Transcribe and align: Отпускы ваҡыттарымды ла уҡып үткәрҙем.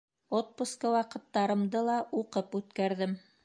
Отпускы 0.37 0.93
ваҡыттарымды 0.95 1.85
ла 1.91 2.01
уҡып 2.23 2.61
үткәрҙем. 2.61 3.19